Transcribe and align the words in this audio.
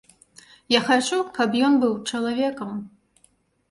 Я 0.77 0.81
хачу, 0.87 1.21
каб 1.37 1.61
ён 1.71 1.79
быў 1.87 1.93
чалавекам. 2.09 2.77